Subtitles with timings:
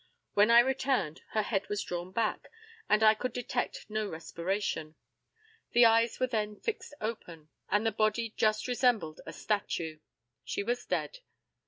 [0.33, 2.49] When I returned her head was drawn back,
[2.89, 4.95] and I could detect no respiration;
[5.73, 9.99] the eyes were then fixed open, and the body just resembled a statue;
[10.43, 11.19] she was dead.